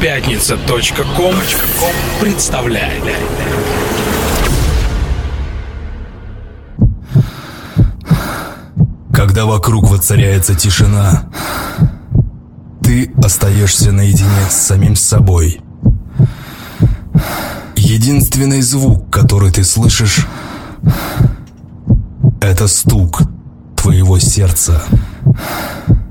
Пятница.ком 0.00 1.34
представляет. 2.22 3.04
Когда 9.12 9.44
вокруг 9.44 9.90
воцаряется 9.90 10.54
тишина, 10.54 11.24
ты 12.82 13.12
остаешься 13.22 13.92
наедине 13.92 14.48
с 14.48 14.54
самим 14.54 14.96
собой. 14.96 15.60
Единственный 17.76 18.62
звук, 18.62 19.10
который 19.10 19.52
ты 19.52 19.64
слышишь, 19.64 20.26
это 22.40 22.68
стук 22.68 23.20
твоего 23.76 24.18
сердца, 24.18 24.82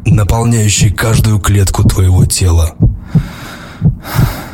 наполняющий 0.06 0.92
каждую 0.92 1.40
клетку 1.40 1.84
твоего 1.84 2.26
тела. 2.26 2.76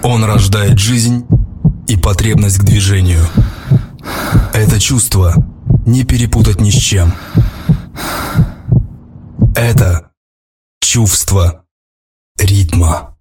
Он 0.04 0.24
рождает 0.24 0.80
жизнь 0.80 1.26
и 1.88 1.98
потребность 1.98 2.60
к 2.60 2.64
движению. 2.64 3.26
Это 4.54 4.80
чувство 4.80 5.36
не 5.86 6.04
перепутать 6.04 6.62
ни 6.62 6.70
с 6.70 6.76
чем. 6.76 7.14
Это 9.56 10.12
чувство 10.80 11.66
ритма. 12.38 13.15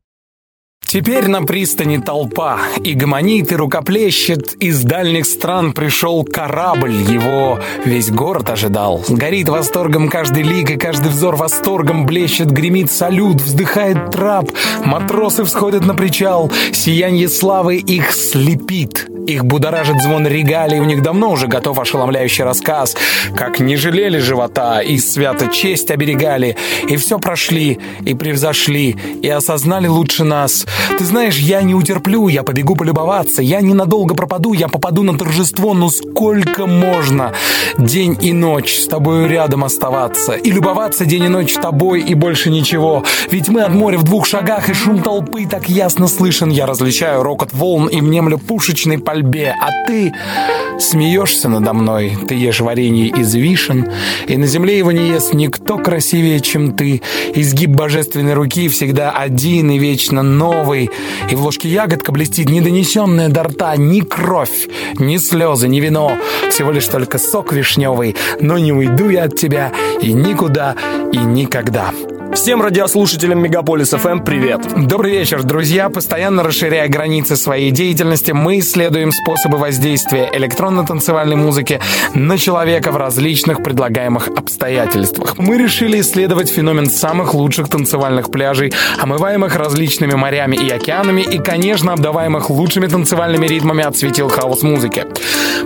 Теперь 0.95 1.27
на 1.27 1.43
пристани 1.43 1.97
толпа, 1.98 2.61
и 2.84 2.95
гомонит, 2.95 3.51
и 3.51 3.57
рукоплещет. 3.57 4.55
Из 4.61 4.85
дальних 4.85 5.27
стран 5.27 5.73
пришел 5.73 6.23
корабль, 6.23 6.93
его 6.93 7.59
весь 7.85 8.12
город 8.12 8.48
ожидал. 8.51 9.05
Горит 9.09 9.49
восторгом 9.49 10.09
каждый 10.09 10.45
лик, 10.45 10.71
и 10.71 10.77
каждый 10.77 11.09
взор 11.09 11.35
восторгом 11.35 12.07
блещет, 12.07 12.52
гремит 12.52 12.93
салют, 12.93 13.41
вздыхает 13.41 14.12
трап. 14.12 14.52
Матросы 14.85 15.43
всходят 15.43 15.85
на 15.85 15.97
причал, 15.97 16.52
сияние 16.73 17.29
славы 17.29 17.79
их 17.79 18.13
слепит. 18.13 19.09
Их 19.27 19.45
будоражит 19.45 20.01
звон 20.01 20.29
регалий, 20.29 20.79
у 20.79 20.85
них 20.85 21.02
давно 21.02 21.33
уже 21.33 21.49
готов 21.49 21.79
ошеломляющий 21.79 22.45
рассказ, 22.45 22.95
как 23.35 23.59
не 23.59 23.77
жалели 23.77 24.18
живота 24.18 24.80
и 24.80 24.99
свято 24.99 25.49
честь 25.49 25.90
оберегали, 25.90 26.57
и 26.88 26.96
все 26.99 27.18
прошли, 27.18 27.80
и 28.05 28.15
превзошли, 28.15 28.96
и 29.23 29.29
осознали 29.29 29.88
лучше 29.88 30.24
нас. 30.24 30.66
Ты 30.99 31.04
знаешь, 31.04 31.38
я 31.38 31.63
не 31.63 31.74
утерплю, 31.74 32.29
я 32.29 32.43
побегу 32.43 32.77
полюбоваться, 32.77 33.43
я 33.43 33.60
ненадолго 33.60 34.15
пропаду, 34.15 34.52
я 34.52 34.68
попаду 34.68 35.02
на 35.02 35.16
торжество, 35.16 35.74
но 35.74 35.88
сколько 35.88 36.66
можно 36.66 37.32
день 37.79 38.16
и 38.21 38.32
ночь 38.32 38.79
с 38.79 38.87
тобою 38.87 39.29
рядом 39.29 39.65
оставаться, 39.65 40.35
и 40.35 40.51
любоваться 40.51 41.07
день 41.07 41.24
и 41.24 41.29
ночь 41.29 41.55
тобой, 41.55 42.02
и 42.02 42.15
больше 42.15 42.51
ничего, 42.51 43.05
ведь 43.30 43.49
мы 43.49 43.62
от 43.62 43.73
моря 43.74 43.99
в 43.99 44.05
двух 44.05 44.27
шагах, 44.27 44.68
и 44.68 44.74
шум 44.74 45.02
толпы 45.02 45.46
так 45.46 45.68
ясно 45.68 46.09
слышен, 46.09 46.51
я 46.51 46.66
различаю 46.66 47.23
рокот 47.23 47.52
волн 47.52 47.87
и 47.87 48.01
внемлю 48.01 48.38
пушечный 48.38 48.99
полет 48.99 49.15
мольбе, 49.15 49.55
а 49.60 49.87
ты 49.87 50.12
смеешься 50.79 51.49
надо 51.49 51.73
мной. 51.73 52.16
Ты 52.29 52.35
ешь 52.35 52.60
варенье 52.60 53.07
из 53.07 53.35
вишен, 53.35 53.90
и 54.27 54.37
на 54.37 54.46
земле 54.46 54.79
его 54.79 54.90
не 54.90 55.09
ест 55.09 55.35
никто 55.35 55.79
красивее, 55.79 56.40
чем 56.40 56.73
ты. 56.73 57.01
Изгиб 57.35 57.71
божественной 57.71 58.35
руки 58.35 58.68
всегда 58.68 59.12
один 59.12 59.71
и 59.71 59.79
вечно 59.79 60.23
новый, 60.23 60.74
и 60.83 61.35
в 61.35 61.43
ложке 61.43 61.69
ягодка 61.69 62.13
блестит 62.13 62.49
недонесенная 62.49 63.29
до 63.29 63.45
рта 63.45 63.77
ни 63.77 64.00
кровь, 64.00 64.69
ни 64.99 65.17
слезы, 65.17 65.69
ни 65.69 65.81
вино, 65.81 66.12
всего 66.50 66.71
лишь 66.71 66.87
только 66.87 67.19
сок 67.19 67.53
вишневый, 67.53 68.17
но 68.41 68.59
не 68.59 68.72
уйду 68.72 69.09
я 69.09 69.25
от 69.25 69.37
тебя 69.37 69.72
и 70.03 70.12
никуда, 70.12 70.77
и 71.12 71.19
никогда. 71.19 71.93
Всем 72.34 72.60
радиослушателям 72.60 73.41
Мегаполис 73.41 73.91
ФМ 73.91 74.19
привет! 74.19 74.60
Добрый 74.88 75.12
вечер, 75.12 75.44
друзья! 75.44 75.88
Постоянно 75.88 76.43
расширяя 76.43 76.88
границы 76.88 77.37
своей 77.37 77.71
деятельности, 77.71 78.32
мы 78.32 78.59
исследуем 78.59 79.12
способы 79.12 79.56
воздействия 79.56 80.28
электронно-танцевальной 80.32 81.37
музыки 81.37 81.81
на 82.12 82.37
человека 82.37 82.91
в 82.91 82.97
различных 82.97 83.62
предлагаемых 83.62 84.28
обстоятельствах. 84.28 85.39
Мы 85.39 85.59
решили 85.59 86.00
исследовать 86.00 86.50
феномен 86.50 86.91
самых 86.91 87.34
лучших 87.34 87.69
танцевальных 87.69 88.33
пляжей, 88.33 88.72
омываемых 88.99 89.55
различными 89.55 90.15
морями 90.15 90.56
и 90.56 90.69
океанами 90.71 91.22
и, 91.22 91.39
конечно, 91.39 91.93
обдаваемых 91.93 92.51
лучшими 92.51 92.89
танцевальными 92.89 93.47
ритмами 93.47 93.84
от 93.84 93.97
светил 93.97 94.28
хаос-музыки. 94.28 95.06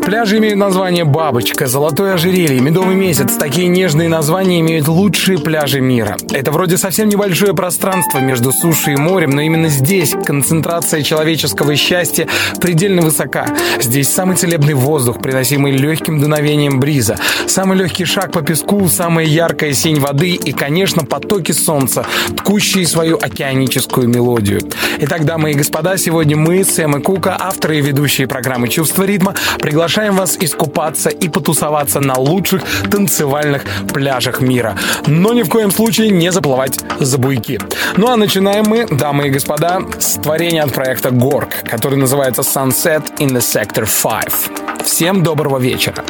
Пляжи 0.04 0.36
имеют 0.36 0.58
название 0.58 1.04
«Бабочка», 1.04 1.66
«Золотое 1.66 2.14
ожерелье», 2.14 2.60
«Медовый 2.60 2.94
месяц». 2.94 3.36
Такие 3.36 3.68
нежные 3.68 4.08
названия 4.10 4.60
имеют 4.60 4.86
лучшие 4.86 5.38
пляжи 5.38 5.80
мира. 5.80 6.16
Это 6.30 6.52
вроде 6.58 6.76
совсем 6.76 7.08
небольшое 7.08 7.54
пространство 7.54 8.18
между 8.18 8.50
сушей 8.50 8.94
и 8.94 8.96
морем, 8.96 9.30
но 9.30 9.42
именно 9.42 9.68
здесь 9.68 10.12
концентрация 10.26 11.02
человеческого 11.02 11.76
счастья 11.76 12.26
предельно 12.60 13.00
высока. 13.00 13.46
Здесь 13.80 14.08
самый 14.08 14.34
целебный 14.34 14.74
воздух, 14.74 15.22
приносимый 15.22 15.70
легким 15.70 16.20
дуновением 16.20 16.80
бриза, 16.80 17.16
самый 17.46 17.78
легкий 17.78 18.04
шаг 18.04 18.32
по 18.32 18.42
песку, 18.42 18.88
самая 18.88 19.24
яркая 19.24 19.72
синь 19.72 20.00
воды 20.00 20.30
и, 20.30 20.50
конечно, 20.50 21.04
потоки 21.04 21.52
солнца, 21.52 22.04
ткущие 22.36 22.88
свою 22.88 23.18
океаническую 23.18 24.08
мелодию. 24.08 24.60
Итак, 24.98 25.24
дамы 25.24 25.52
и 25.52 25.54
господа, 25.54 25.96
сегодня 25.96 26.36
мы, 26.36 26.64
Сэм 26.64 26.96
и 26.96 27.00
Кука, 27.00 27.36
авторы 27.38 27.78
и 27.78 27.82
ведущие 27.82 28.26
программы 28.26 28.66
«Чувство 28.66 29.04
ритма», 29.04 29.36
приглашаем 29.60 30.16
вас 30.16 30.36
искупаться 30.40 31.08
и 31.08 31.28
потусоваться 31.28 32.00
на 32.00 32.18
лучших 32.18 32.64
танцевальных 32.90 33.62
пляжах 33.94 34.40
мира. 34.40 34.76
Но 35.06 35.32
ни 35.32 35.44
в 35.44 35.48
коем 35.48 35.70
случае 35.70 36.10
не 36.10 36.32
заплатите 36.32 36.47
плавать 36.48 36.80
за 36.98 37.18
буйки. 37.18 37.60
Ну 37.98 38.08
а 38.08 38.16
начинаем 38.16 38.64
мы, 38.64 38.86
дамы 38.86 39.26
и 39.26 39.30
господа, 39.30 39.82
с 39.98 40.14
творения 40.14 40.62
от 40.62 40.72
проекта 40.72 41.10
Горг, 41.10 41.50
который 41.70 41.98
называется 41.98 42.40
Sunset 42.40 43.18
in 43.18 43.36
the 43.36 43.40
Sector 43.40 43.86
5. 43.86 44.86
Всем 44.86 45.22
доброго 45.22 45.58
вечера. 45.58 46.02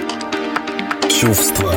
Чувство 1.20 1.74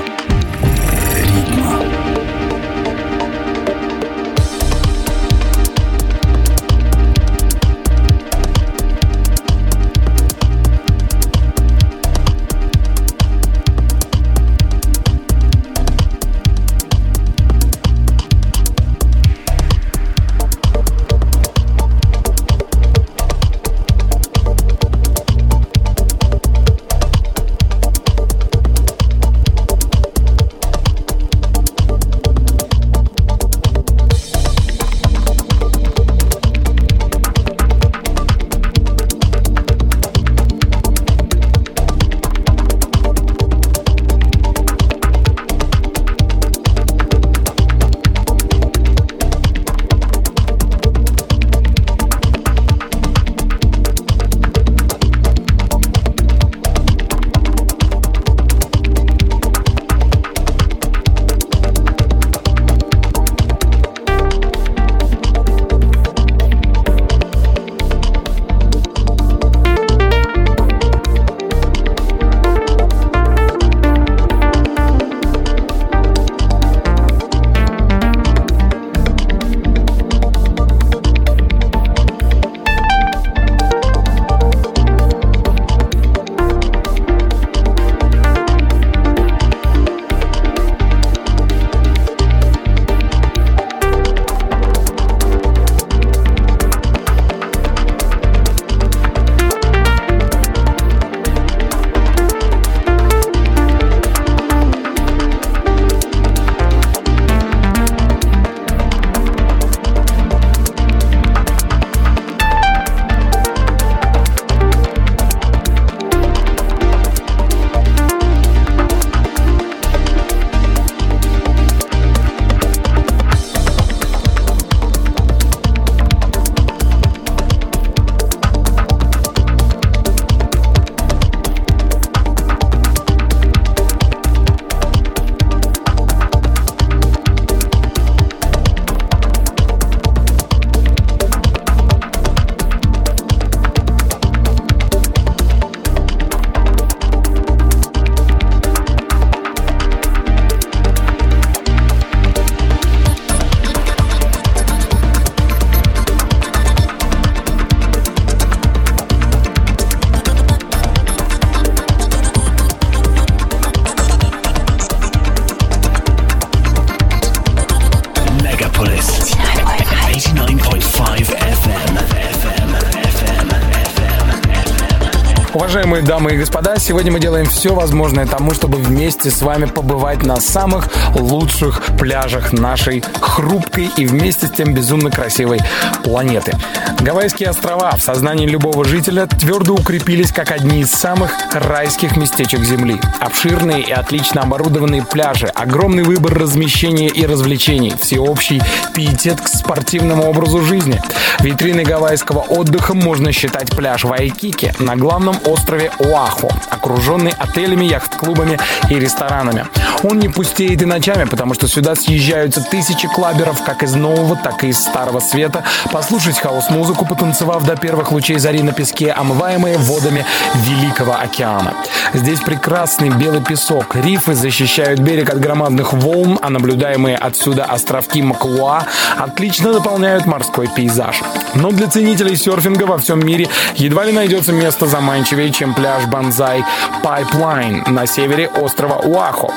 сегодня 176.92 177.14
мы 177.14 177.22
делаем 177.22 177.46
все 177.46 177.74
возможное 177.74 178.26
тому, 178.26 178.54
чтобы 178.54 178.78
вместе 178.78 179.32
с 179.32 179.42
вами 179.42 179.64
побывать 179.64 180.24
на 180.24 180.36
самых 180.42 180.90
лучших 181.16 181.82
пляжах 181.98 182.52
нашей 182.52 183.02
хрупкой 183.22 183.90
и 183.96 184.06
вместе 184.06 184.48
с 184.48 184.52
тем 184.52 184.74
безумно 184.74 185.10
красивой 185.10 185.60
планеты. 186.04 186.52
Гавайские 187.01 187.50
острова 187.50 187.95
в 187.95 188.01
сознании 188.03 188.45
любого 188.45 188.86
жителя 188.86 189.25
твердо 189.25 189.74
укрепились 189.74 190.31
как 190.31 190.51
одни 190.51 190.81
из 190.81 190.92
самых 190.92 191.31
райских 191.51 192.15
местечек 192.15 192.59
Земли. 192.59 193.01
Обширные 193.19 193.81
и 193.81 193.92
отлично 193.92 194.44
оборудованные 194.44 195.03
пляжи, 195.03 195.48
огромный 195.48 196.03
выбор 196.03 196.36
размещения 196.36 197.07
и 197.07 197.25
развлечений, 197.25 197.95
всеобщий 198.00 198.62
пиетет 198.94 199.42
к 199.42 199.48
спортивному 199.48 200.30
образу 200.30 200.62
жизни. 200.62 201.01
Витриной 201.39 201.86
гавайского 201.86 202.42
отдыха 202.42 202.94
можно 202.94 203.31
считать 203.31 203.75
пляж 203.75 204.04
Вайкики 204.04 204.71
на 204.77 204.95
главном 204.95 205.38
острове 205.45 205.92
Оаху, 205.97 206.51
окруженный 206.69 207.33
отелями, 207.39 207.86
яхт-клубами 207.86 208.59
и 208.92 209.00
ресторанами. 209.00 209.65
Он 210.03 210.18
не 210.18 210.30
пустеет 210.30 210.81
и 210.81 210.86
ночами, 210.86 211.25
потому 211.25 211.53
что 211.53 211.68
сюда 211.68 211.95
съезжаются 211.95 212.62
тысячи 212.62 213.07
клаберов 213.07 213.63
как 213.63 213.83
из 213.83 213.94
нового, 213.94 214.36
так 214.36 214.63
и 214.63 214.69
из 214.69 214.80
старого 214.80 215.19
света, 215.19 215.63
послушать 215.92 216.39
хаос-музыку, 216.39 217.06
потанцевав 217.06 217.63
до 217.65 217.75
первых 217.75 218.12
лучей 218.12 218.39
зари 218.39 218.63
на 218.63 218.71
песке, 218.71 219.12
омываемые 219.12 219.77
водами 219.77 220.25
Великого 220.56 221.13
океана. 221.13 221.74
Здесь 222.13 222.42
прекрасный 222.42 223.10
белый 223.10 223.42
песок, 223.42 223.96
рифы 223.96 224.34
защищают 224.34 225.00
берег 225.00 225.30
от 225.30 225.40
громадных 225.40 225.94
волн, 225.94 226.38
а 226.42 226.50
наблюдаемые 226.50 227.16
отсюда 227.16 227.63
островки 227.63 228.22
Макуа 228.22 228.84
отлично 229.18 229.72
дополняют 229.72 230.25
морской 230.25 230.68
пейзаж. 230.68 231.22
Но 231.56 231.72
для 231.72 231.88
ценителей 231.88 232.36
серфинга 232.36 232.84
во 232.84 232.98
всем 232.98 233.25
мире 233.25 233.48
едва 233.75 234.04
ли 234.04 234.12
найдется 234.12 234.52
место 234.52 234.88
заманчивее, 234.88 235.52
чем 235.52 235.74
пляж 235.74 236.06
Банзай 236.06 236.66
Пайплайн 237.02 237.84
на 237.88 238.06
севере 238.06 238.50
острова 238.50 238.96
Уахо. 238.96 239.50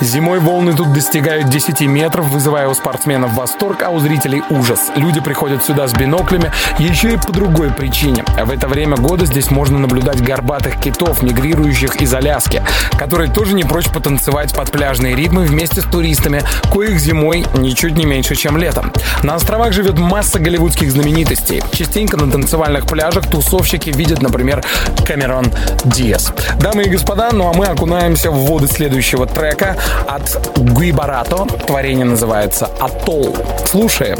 Зимой 0.00 0.38
волны 0.38 0.74
тут 0.74 0.92
достигают 0.92 1.48
10 1.48 1.80
метров, 1.82 2.28
вызывая 2.28 2.68
у 2.68 2.74
спортсменов 2.74 3.34
восторг, 3.34 3.82
а 3.82 3.90
у 3.90 3.98
зрителей 3.98 4.42
ужас. 4.50 4.90
Люди 4.94 5.20
приходят 5.20 5.64
сюда 5.64 5.88
с 5.88 5.92
биноклями 5.92 6.52
еще 6.78 7.14
и 7.14 7.16
по 7.16 7.32
другой 7.32 7.72
причине. 7.72 8.24
В 8.44 8.50
это 8.50 8.68
время 8.68 8.96
года 8.96 9.26
здесь 9.26 9.50
можно 9.50 9.78
наблюдать 9.78 10.22
горбатых 10.22 10.80
китов, 10.80 11.22
мигрирующих 11.22 11.95
из 12.00 12.12
Аляски, 12.14 12.62
которые 12.98 13.30
тоже 13.30 13.54
не 13.54 13.64
прочь 13.64 13.88
потанцевать 13.88 14.54
под 14.54 14.70
пляжные 14.70 15.14
ритмы 15.14 15.44
вместе 15.44 15.80
с 15.80 15.84
туристами, 15.84 16.42
коих 16.72 16.98
зимой 16.98 17.44
ничуть 17.56 17.96
не 17.96 18.04
меньше, 18.04 18.34
чем 18.34 18.56
летом. 18.56 18.92
На 19.22 19.34
островах 19.34 19.72
живет 19.72 19.98
масса 19.98 20.38
голливудских 20.38 20.90
знаменитостей. 20.90 21.62
Частенько 21.72 22.16
на 22.16 22.30
танцевальных 22.30 22.86
пляжах 22.86 23.28
тусовщики 23.28 23.90
видят, 23.90 24.22
например, 24.22 24.64
Камерон 25.06 25.46
Диас. 25.84 26.32
Дамы 26.60 26.84
и 26.84 26.88
господа, 26.88 27.30
ну 27.32 27.50
а 27.50 27.52
мы 27.52 27.66
окунаемся 27.66 28.30
в 28.30 28.46
воды 28.46 28.68
следующего 28.68 29.26
трека 29.26 29.76
от 30.06 30.56
Гуибарато. 30.56 31.46
Творение 31.66 32.04
называется 32.04 32.66
«Атолл». 32.80 33.36
Слушаем. 33.66 34.18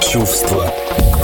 Чувство. 0.00 0.70
106.5 0.78 1.17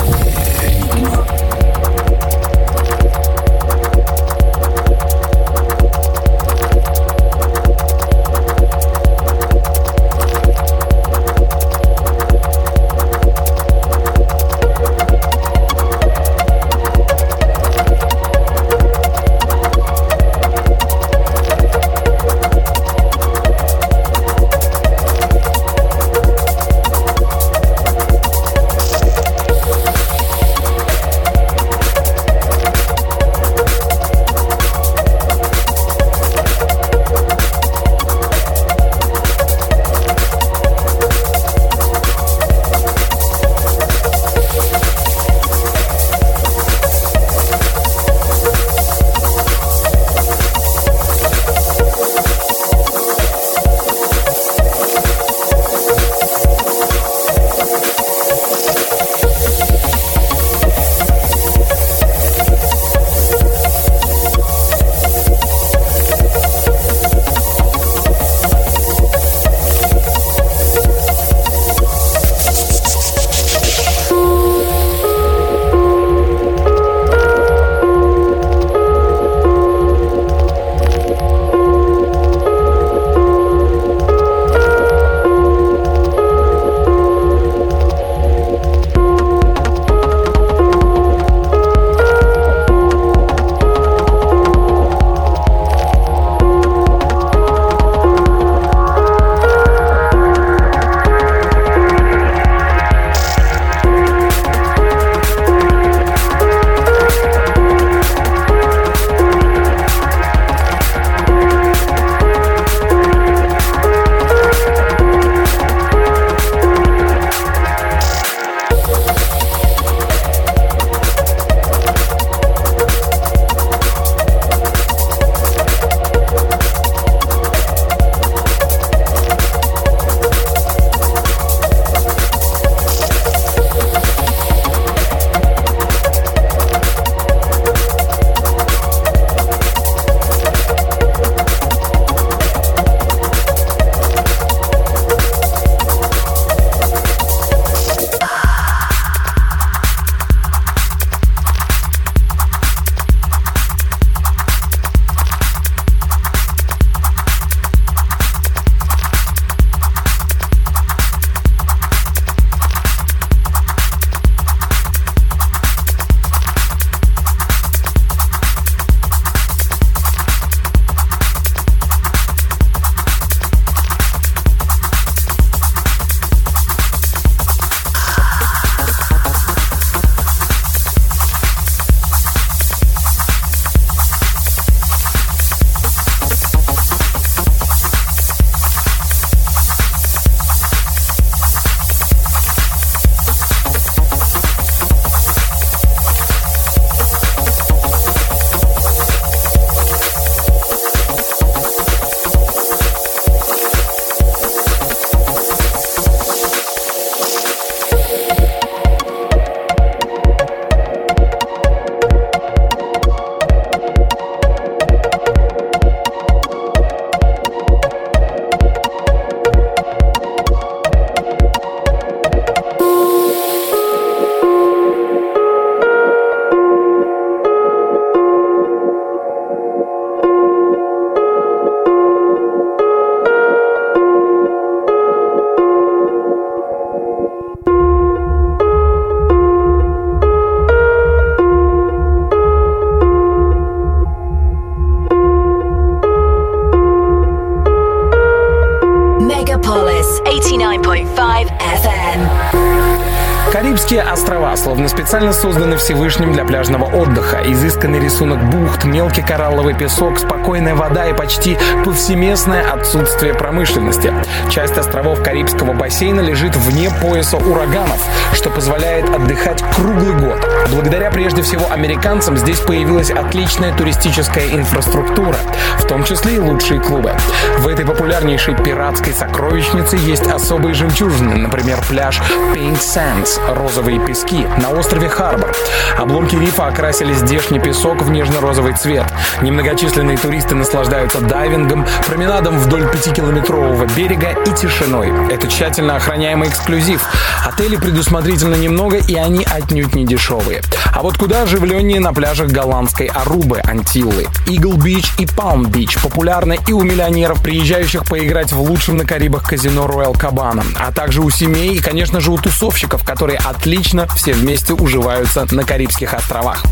Карибские 253.55 254.03
острова 254.03 254.56
словно 254.56 254.89
специально 254.89 255.32
созданы 255.32 255.77
Всевышним 255.77 256.32
для 256.32 256.44
пляжного 256.44 256.87
отдыха. 256.87 257.41
Изысканный 257.44 258.01
рисунок 258.01 258.43
бухт, 258.51 258.82
мелкий 258.82 259.23
коралловый 259.23 259.75
песок, 259.75 260.19
спокойная 260.19 260.75
вода 260.75 261.06
и 261.06 261.13
почти 261.13 261.56
повсеместное 261.84 262.69
отсутствие 262.69 263.32
промышленности. 263.32 264.13
Часть 264.51 264.77
островов 264.77 265.23
Карибского 265.23 265.73
бассейна 265.73 266.20
лежит 266.20 266.56
вне 266.56 266.91
пояса 267.01 267.37
ураганов, 267.37 268.05
что 268.32 268.51
позволяет 268.51 269.08
отдыхать 269.08 269.63
круглый 269.77 270.17
год. 270.17 270.44
Благодаря 270.73 271.13
прежде 271.13 271.43
всего 271.43 271.70
американцам 271.70 272.37
здесь 272.37 272.58
появилась 272.58 273.13
отличная 273.13 273.73
туристическая 273.77 274.49
инфраструктура, 274.49 275.37
в 275.79 275.87
том 275.87 276.03
числе 276.03 276.34
и 276.34 276.39
лучшие 276.41 276.81
клубы. 276.81 277.13
В 277.58 277.69
этой 277.69 277.87
популярнейшей 277.87 278.56
пиратской 278.56 279.13
сокровищнице 279.13 279.94
есть 279.94 280.27
особые 280.27 280.75
жемчужины, 280.75 281.37
например, 281.37 281.79
пляж 281.89 282.20
Pink 282.53 282.81
Sands, 282.81 283.44
розовые 283.48 283.98
пески 284.05 284.46
на 284.60 284.70
острове 284.70 285.08
Харбор. 285.08 285.53
Обломки 285.98 286.36
рифа 286.36 286.67
окрасили 286.67 287.13
здешний 287.13 287.60
песок 287.60 288.03
в 288.03 288.10
нежно-розовый 288.10 288.74
цвет. 288.74 289.05
Немногочисленные 289.43 290.17
туристы 290.17 290.55
наслаждаются 290.55 291.20
дайвингом, 291.20 291.86
променадом 292.06 292.58
вдоль 292.58 292.89
пятикилометрового 292.91 293.86
берега 293.96 294.31
и 294.46 294.55
тишиной. 294.55 295.13
Это 295.31 295.48
тщательно 295.48 295.96
охраняемый 295.96 296.48
эксклюзив. 296.48 297.03
Отелей 297.46 297.79
предусмотрительно 297.79 298.55
немного, 298.55 298.96
и 298.96 299.15
они 299.15 299.44
отнюдь 299.44 299.94
не 299.94 300.06
дешевые. 300.06 300.63
А 300.94 301.03
вот 301.03 301.19
куда 301.19 301.43
оживленнее 301.43 302.01
на 302.01 302.13
пляжах 302.13 302.51
голландской 302.51 303.06
Арубы, 303.06 303.60
Антиллы. 303.60 304.27
Игл 304.46 304.74
Бич 304.74 305.13
и 305.19 305.27
Палм 305.27 305.67
Бич 305.67 306.01
популярны 306.01 306.58
и 306.67 306.72
у 306.72 306.82
миллионеров, 306.82 307.43
приезжающих 307.43 308.05
поиграть 308.05 308.53
в 308.53 308.60
лучшем 308.60 308.96
на 308.96 309.05
Карибах 309.05 309.48
казино 309.48 309.86
Royal 309.86 310.15
Cabana, 310.15 310.65
а 310.79 310.93
также 310.93 311.20
у 311.20 311.31
семей 311.31 311.74
и, 311.77 311.81
конечно 311.81 312.20
же, 312.20 312.31
у 312.31 312.39
тусовщиков, 312.39 313.05
которые 313.05 313.33
которые 313.34 313.38
отлично 313.38 314.06
все 314.14 314.32
вместе 314.32 314.74
уживаются 314.74 315.46
на 315.50 315.64
Карибских 315.64 316.14
островах. 316.14 316.62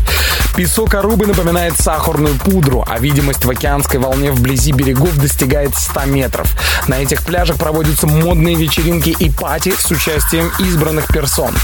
Песок 0.55 0.93
Арубы 0.93 1.25
напоминает 1.25 1.79
сахарную 1.79 2.35
пудру, 2.35 2.85
а 2.87 2.99
видимость 2.99 3.43
в 3.43 3.49
океанской 3.49 3.99
волне 3.99 4.31
вблизи 4.31 4.71
берегов 4.71 5.17
достигает 5.17 5.75
100 5.75 6.05
метров. 6.05 6.47
На 6.87 7.01
этих 7.01 7.23
пляжах 7.23 7.57
проводятся 7.57 8.05
модные 8.05 8.55
вечеринки 8.55 9.09
и 9.09 9.31
пати 9.31 9.73
с 9.75 9.89
участием 9.89 10.51
избранных 10.59 11.07
персон. 11.07 11.55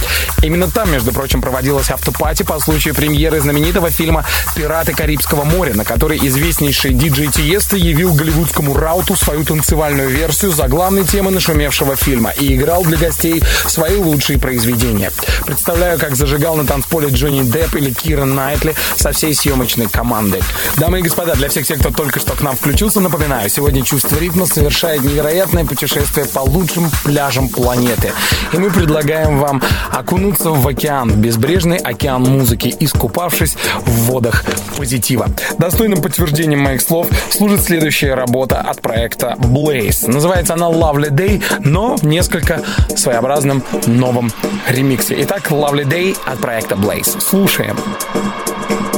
Именно 0.41 0.72
там, 0.72 0.91
между 0.91 1.12
прочим, 1.12 1.39
проводилась 1.41 1.91
автопати 1.91 2.41
по 2.41 2.60
случаю 2.60 2.96
премьеры 2.96 3.39
знаменитого 3.41 3.91
фильма 3.91 4.25
«Пираты 4.56 4.94
Карибского 4.94 5.44
моря», 5.44 5.75
на 5.75 5.86
который 5.86 6.18
известнейший 6.18 6.94
диджей 6.94 7.27
Тиеста 7.27 7.77
явил 7.77 8.13
голливудскому 8.13 8.75
рауту 8.75 9.15
свою 9.15 9.44
танцевальную 9.44 10.10
версию 10.10 10.51
заглавной 10.51 11.03
темы 11.03 11.29
нашумевшего 11.29 11.96
фильма 11.96 12.32
и 12.32 12.56
играл 12.56 12.84
для 12.84 12.98
гостей 12.98 13.44
свои 13.68 13.98
лучшие 13.98 14.39
произведения 14.39 14.88
произведения. 14.89 15.12
Представляю, 15.46 16.00
как 16.00 16.15
зажигал 16.15 16.55
на 16.55 16.65
танцполе 16.65 17.10
Джонни 17.10 17.43
Депп 17.43 17.75
или 17.75 17.91
Кира 17.91 18.25
Найтли 18.25 18.75
со 18.96 19.12
всей 19.12 19.34
съемочной 19.34 19.88
командой. 19.88 20.41
Дамы 20.77 21.00
и 21.00 21.01
господа, 21.01 21.36
для 21.36 21.50
всех 21.50 21.65
тех, 21.65 21.79
кто 21.79 21.91
только 21.91 22.19
что 22.19 22.34
к 22.34 22.41
нам 22.41 22.55
включился, 22.55 23.00
напоминаю, 23.00 23.50
сегодня 23.50 23.84
«Чувство 23.84 24.17
ритма» 24.17 24.46
совершает 24.46 25.03
невероятное 25.03 25.65
путешествие 25.65 26.25
по 26.25 26.39
лучшим 26.39 26.89
пляжам 27.03 27.50
планеты. 27.50 28.12
И 28.53 28.58
мы 28.58 28.69
предлагаем 28.69 29.39
вам 29.39 29.62
окунуться 29.91 30.51
в 30.51 30.67
океан, 30.67 31.12
безбрежный 31.12 31.77
океан 31.77 32.24
музыки, 32.24 32.75
искупавшись 32.79 33.55
в 33.86 33.91
водах 34.05 34.43
позитива. 34.77 35.27
Достойным 35.58 36.01
подтверждением 36.01 36.62
моих 36.62 36.81
слов 36.81 37.08
служит 37.31 37.63
следующая 37.63 38.13
работа 38.13 38.62
от 38.62 38.81
проекта 38.81 39.36
Blaze. 39.38 40.10
Называется 40.10 40.53
она 40.53 40.67
Lovely 40.67 41.10
Day, 41.10 41.43
но 41.60 41.98
несколько 42.01 42.62
своеобразным 42.96 43.63
новым 43.88 44.31
ремиксе. 44.79 45.15
Итак, 45.24 45.51
Lovely 45.51 45.86
Day 45.86 46.17
от 46.25 46.39
проекта 46.39 46.75
Blaze. 46.75 47.19
Слушаем. 47.19 47.75
друзья, 47.77 48.88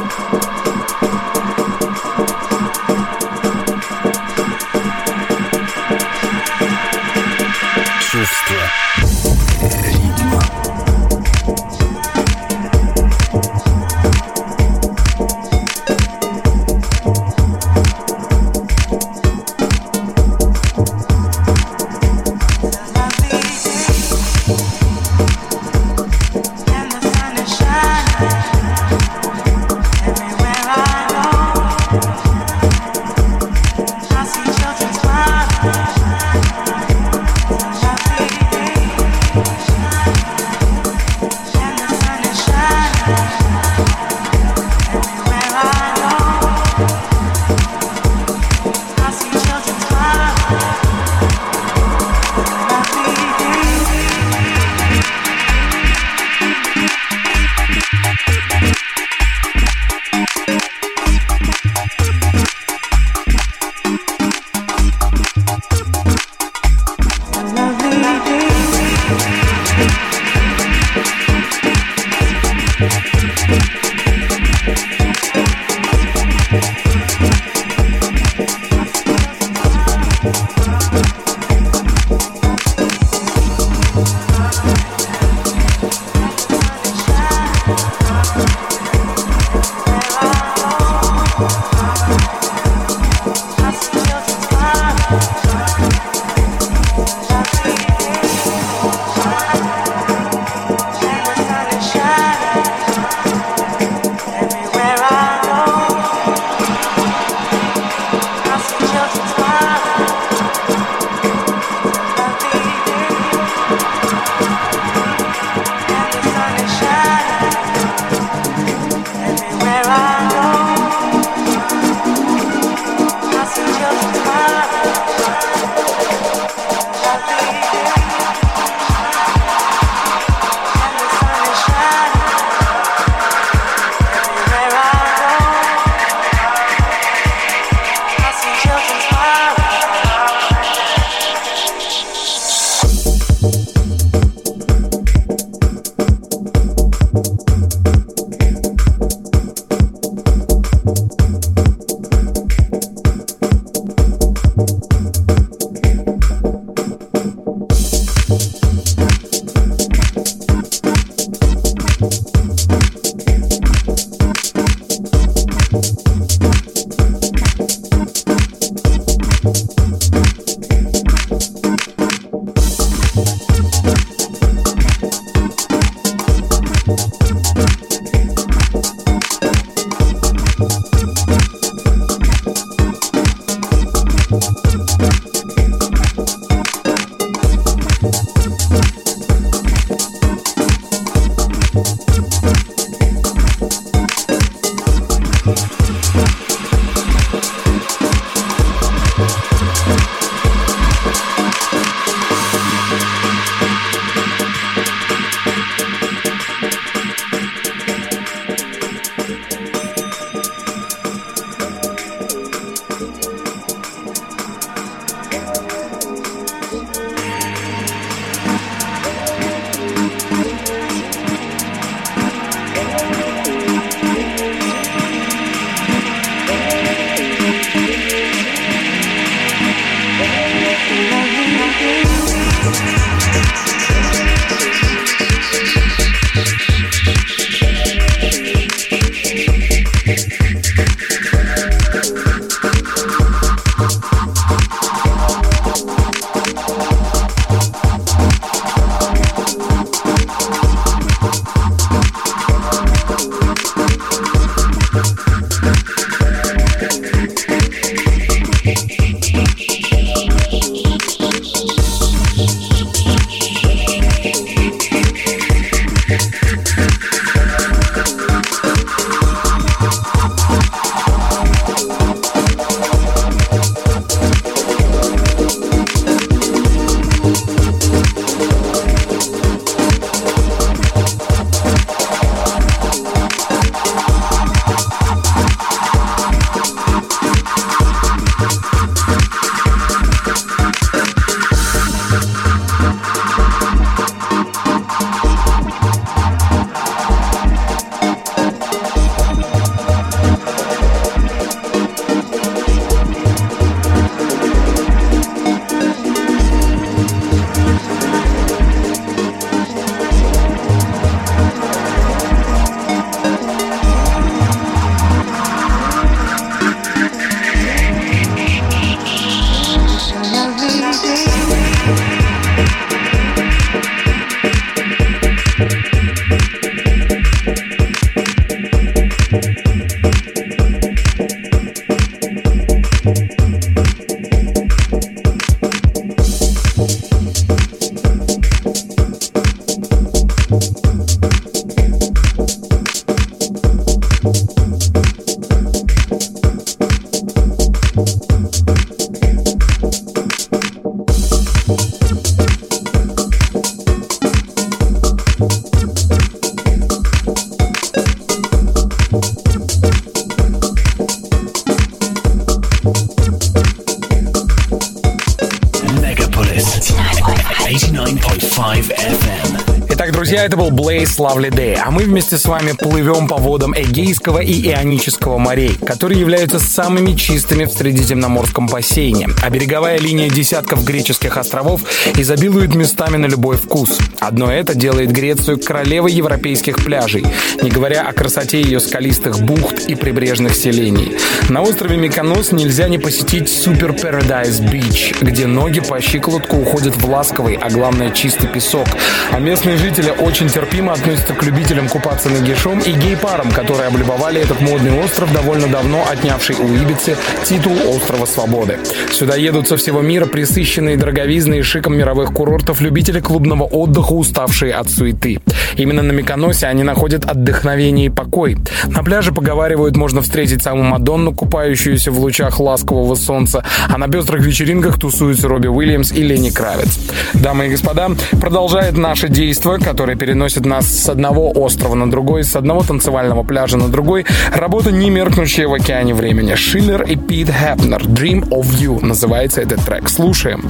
Blaze 370.81 371.17
Lovely 371.19 371.51
Day, 371.51 371.75
а 371.75 371.91
мы 371.91 372.05
вместе 372.05 372.39
с 372.39 372.45
вами 372.45 372.71
плывем 372.71 373.27
по 373.27 373.37
водам 373.37 373.71
Эгейского 373.77 374.39
и 374.39 374.67
Ионического 374.67 375.37
морей, 375.37 375.75
которые 375.75 376.19
являются 376.19 376.59
самыми 376.59 377.13
чистыми 377.13 377.65
в 377.65 377.71
Средиземноморском 377.71 378.65
бассейне, 378.65 379.29
а 379.43 379.49
береговая 379.51 379.99
линия 379.99 380.27
десятков 380.27 380.83
греческих 380.83 381.37
островов 381.37 381.81
изобилует 382.17 382.73
местами 382.73 383.17
на 383.17 383.27
любой 383.27 383.57
вкус. 383.57 383.99
Одно 384.21 384.53
это 384.53 384.75
делает 384.75 385.11
Грецию 385.11 385.59
королевой 385.59 386.11
европейских 386.11 386.75
пляжей, 386.75 387.25
не 387.63 387.71
говоря 387.71 388.03
о 388.03 388.13
красоте 388.13 388.61
ее 388.61 388.79
скалистых 388.79 389.41
бухт 389.41 389.87
и 389.87 389.95
прибрежных 389.95 390.53
селений. 390.53 391.13
На 391.49 391.63
острове 391.63 391.97
Миконос 391.97 392.51
нельзя 392.51 392.87
не 392.87 392.99
посетить 392.99 393.47
Super 393.47 393.99
Paradise 393.99 394.61
Beach, 394.61 395.15
где 395.21 395.47
ноги 395.47 395.79
по 395.79 395.99
щиколотку 395.99 396.57
уходят 396.57 396.95
в 396.95 397.09
ласковый, 397.09 397.55
а 397.55 397.71
главное 397.71 398.11
чистый 398.11 398.47
песок, 398.47 398.85
а 399.31 399.39
местные 399.39 399.77
жители 399.77 400.13
очень 400.19 400.49
терпимо 400.49 400.93
относятся 400.93 401.33
к 401.33 401.41
любителям 401.41 401.89
купаться 401.89 402.29
нагишом 402.29 402.77
и 402.77 402.91
гей-парам, 402.91 403.51
которые 403.51 403.87
облюбовали 403.87 404.39
этот 404.39 404.61
модный 404.61 405.03
остров, 405.03 405.33
довольно 405.33 405.65
давно 405.65 406.05
отнявший 406.07 406.57
у 406.57 406.67
Ибицы 406.67 407.17
титул 407.43 407.75
острова 407.87 408.27
свободы. 408.27 408.77
Сюда 409.11 409.35
едут 409.35 409.67
со 409.67 409.77
всего 409.77 410.01
мира 410.01 410.27
присыщенные 410.27 410.95
дороговизные 410.95 411.63
шиком 411.63 411.97
мировых 411.97 412.31
курортов 412.33 412.81
любители 412.81 413.19
клубного 413.19 413.63
отдыха, 413.63 414.10
уставшие 414.15 414.73
от 414.73 414.89
суеты. 414.89 415.39
Именно 415.77 416.01
на 416.01 416.11
Миконосе 416.11 416.67
они 416.67 416.83
находят 416.83 417.25
отдохновение 417.25 418.07
и 418.07 418.09
покой. 418.09 418.57
На 418.87 419.03
пляже, 419.03 419.31
поговаривают, 419.31 419.95
можно 419.95 420.21
встретить 420.21 420.61
саму 420.61 420.83
Мадонну, 420.83 421.33
купающуюся 421.33 422.11
в 422.11 422.19
лучах 422.19 422.59
ласкового 422.59 423.15
солнца, 423.15 423.63
а 423.89 423.97
на 423.97 424.07
пестрых 424.07 424.45
вечеринках 424.45 424.99
тусуются 424.99 425.47
Робби 425.47 425.67
Уильямс 425.67 426.11
и 426.11 426.23
Лени 426.23 426.49
Кравец. 426.49 426.99
Дамы 427.33 427.67
и 427.67 427.69
господа, 427.69 428.09
продолжает 428.39 428.97
наше 428.97 429.29
действо, 429.29 429.77
которое 429.77 430.15
переносит 430.15 430.65
нас 430.65 430.87
с 430.87 431.09
одного 431.09 431.51
острова 431.51 431.95
на 431.95 432.09
другой, 432.09 432.43
с 432.43 432.55
одного 432.55 432.83
танцевального 432.83 433.43
пляжа 433.43 433.77
на 433.77 433.89
другой. 433.89 434.25
Работа, 434.53 434.91
не 434.91 435.09
меркнущая 435.09 435.67
в 435.67 435.73
океане 435.73 436.13
времени. 436.13 436.55
Шиллер 436.55 437.03
и 437.03 437.15
Пит 437.15 437.49
Хепнер. 437.49 438.01
Dream 438.03 438.47
of 438.49 438.67
You 438.79 439.03
называется 439.05 439.61
этот 439.61 439.83
трек. 439.85 440.09
Слушаем. 440.09 440.69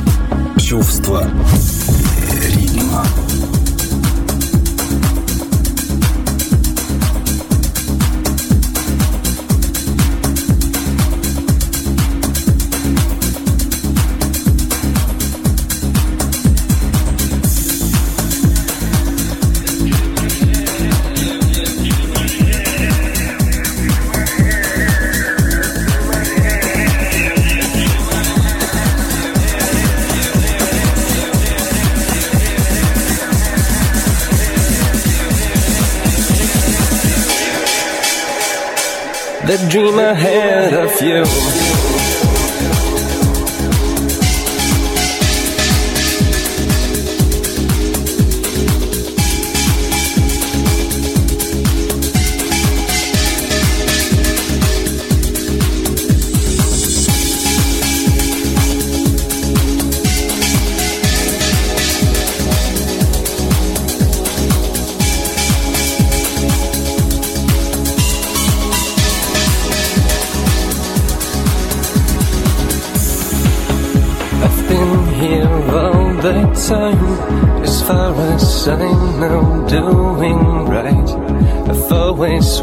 Чувство 0.58 1.30
ритма. 2.47 3.06
The 39.58 39.68
dream 39.70 40.00
ahead 40.00 40.74
of 40.74 41.02
you. 41.02 41.61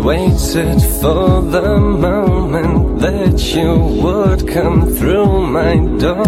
Waited 0.01 0.81
for 1.01 1.43
the 1.43 1.79
moment 1.79 3.01
that 3.01 3.55
you 3.55 3.75
would 4.03 4.47
come 4.49 4.87
through 4.97 5.47
my 5.47 5.77
door. 5.99 6.25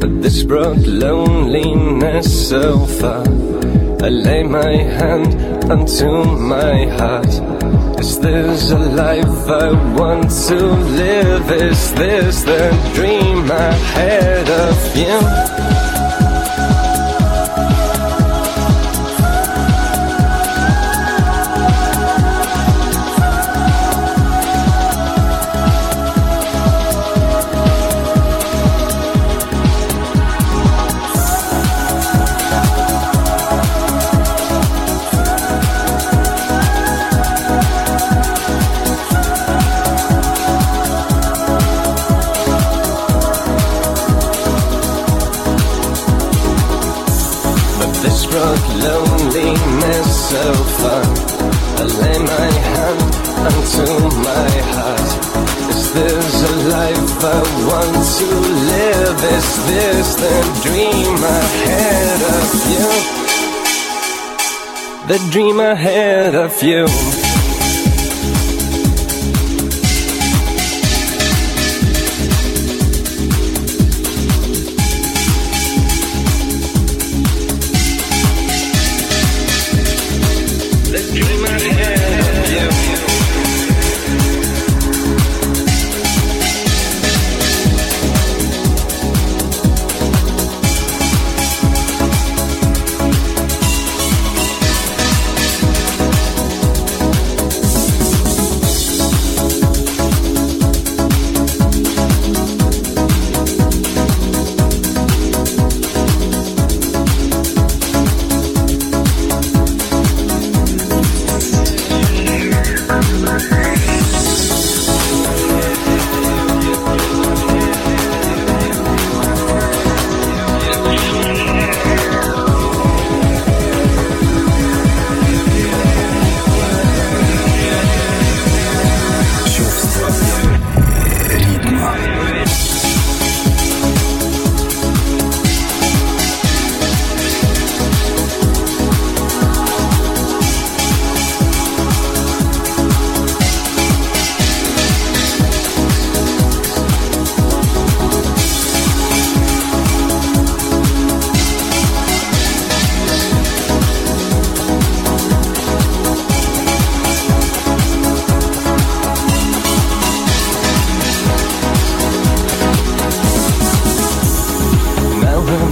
But 0.00 0.22
this 0.22 0.42
brought 0.42 0.78
loneliness 0.86 2.48
so 2.48 2.86
far. 2.86 3.24
I 4.02 4.08
lay 4.08 4.42
my 4.42 4.76
hand 4.98 5.34
unto 5.70 6.08
my 6.36 6.86
heart. 6.98 7.32
Is 8.00 8.18
this 8.18 8.70
a 8.70 8.78
life 8.78 9.48
I 9.48 9.70
want 9.98 10.30
to 10.48 10.56
live? 10.56 11.50
Is 11.50 11.92
this 11.94 12.42
the 12.42 12.92
dream 12.94 13.50
I 13.50 13.72
had 13.94 14.48
of 14.48 14.96
you? 14.96 15.59
This 59.70 60.14
the 60.16 60.36
dream 60.62 61.16
I 61.22 61.42
had 61.66 62.18
of 62.36 62.50
you? 62.72 62.88
The 65.08 65.18
dream 65.30 65.60
I 65.60 65.74
had 65.74 66.34
of 66.34 66.62
you. 66.62 67.29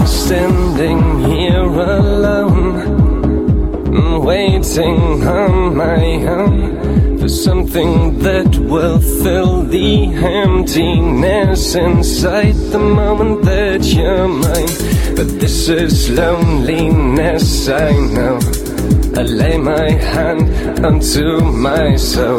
Standing 0.09 1.25
here 1.25 1.65
alone, 1.65 2.75
waiting 4.25 5.27
on 5.27 5.77
my 5.77 6.05
own 6.27 7.19
for 7.19 7.29
something 7.29 8.19
that 8.21 8.57
will 8.57 9.01
fill 9.23 9.63
the 9.63 10.05
emptiness 10.15 11.75
inside 11.75 12.55
the 12.73 12.79
moment 12.79 13.45
that 13.45 13.85
you're 13.85 14.29
mine. 14.29 15.15
But 15.17 15.41
this 15.41 15.69
is 15.69 16.09
loneliness, 16.11 17.69
I 17.69 17.91
know. 18.15 18.39
I 19.17 19.23
lay 19.23 19.59
my 19.59 19.91
hand 19.91 20.85
onto 20.85 21.41
my 21.41 21.97
soul. 21.97 22.39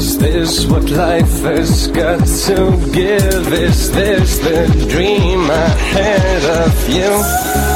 Is 0.00 0.16
this 0.16 0.64
what 0.64 0.88
life 0.88 1.42
has 1.42 1.88
got 1.88 2.26
to 2.26 2.90
give? 2.90 3.52
Is 3.52 3.92
this 3.92 4.38
the 4.38 4.86
dream 4.88 5.50
I 5.50 5.68
had 5.92 6.42
of 6.64 6.88
you? 6.88 7.69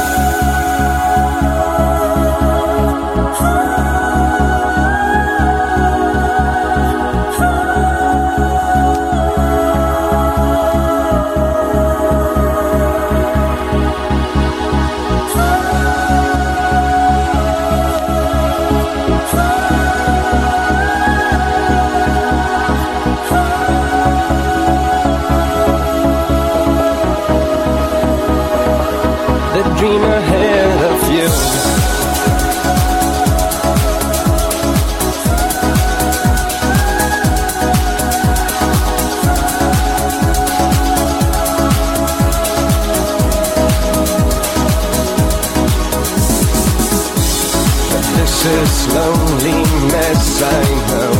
Dream 29.85 30.01
I 30.03 30.19
had 30.19 30.83
of 30.89 31.01
you. 31.15 31.29
This 48.15 48.45
is 48.45 48.87
loneliness, 48.93 50.41
I 50.41 50.63
know. 50.89 51.13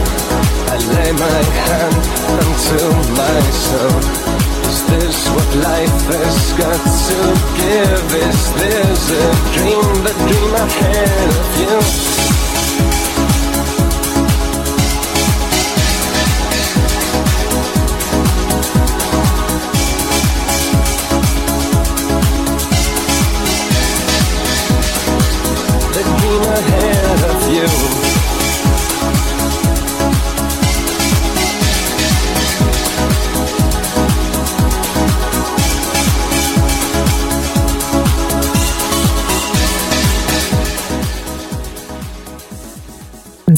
I 0.68 0.78
lay 0.94 1.12
my 1.26 1.42
hand 1.60 2.04
unto 2.42 2.80
my 3.20 3.42
soul. 3.66 4.45
Is 4.86 4.92
this 4.92 5.30
what 5.30 5.56
life 5.56 6.06
has 6.14 6.54
got 6.54 6.78
to 6.78 7.18
give? 7.58 8.14
Is 8.14 8.54
this 8.54 9.10
a 9.10 9.26
dream, 9.58 10.04
the 10.04 10.14
dream 10.28 10.54
I 10.54 10.68
had 10.70 11.30
of 11.30 12.20
you? 12.20 12.25